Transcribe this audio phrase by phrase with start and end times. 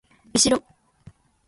[0.33, 0.63] うしろ！